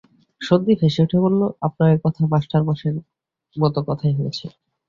সন্দীপ 0.41 0.77
হেসে 0.83 1.01
উঠে 1.05 1.17
বললে, 1.23 1.45
আপনার 1.67 1.87
এ 1.89 2.05
কথা 2.05 2.21
মাস্টারমশায়ের 2.31 2.97
মতো 3.55 3.79
কথাই 3.89 4.13
হয়েছে। 4.19 4.45